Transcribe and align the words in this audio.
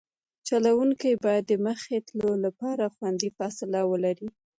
چلوونکی 0.47 1.11
باید 1.23 1.43
د 1.47 1.53
مخکې 1.67 1.95
تلو 2.07 2.31
لپاره 2.45 2.91
خوندي 2.95 3.29
فاصله 3.37 3.79
ولري 3.91 4.27